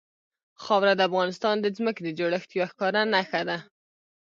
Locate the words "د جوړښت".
2.03-2.49